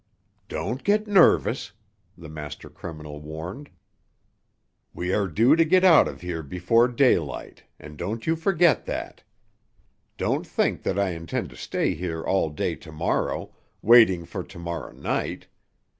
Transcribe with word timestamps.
"Don't 0.47 0.83
get 0.83 1.05
nervous," 1.05 1.73
the 2.17 2.27
master 2.27 2.71
criminal 2.71 3.21
warned. 3.21 3.69
"We 4.95 5.13
are 5.13 5.27
due 5.27 5.55
to 5.55 5.63
get 5.63 5.83
out 5.83 6.07
of 6.07 6.21
here 6.21 6.41
before 6.41 6.87
daylight, 6.87 7.65
and 7.79 7.97
don't 7.99 8.25
you 8.25 8.35
forget 8.35 8.85
that. 8.85 9.21
Don't 10.17 10.47
think 10.47 10.81
that 10.81 10.97
I 10.97 11.11
intend 11.11 11.51
to 11.51 11.55
stay 11.55 11.93
here 11.93 12.23
all 12.23 12.49
day 12.49 12.73
to 12.77 12.91
morrow, 12.91 13.53
waiting 13.83 14.25
for 14.25 14.41
to 14.43 14.57
morrow 14.57 14.91
night. 14.91 15.45